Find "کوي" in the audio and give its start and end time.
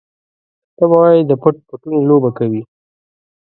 2.37-2.61